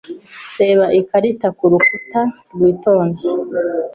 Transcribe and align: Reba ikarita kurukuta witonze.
Reba 0.59 0.85
ikarita 0.99 1.47
kurukuta 1.57 2.21
witonze. 2.59 3.25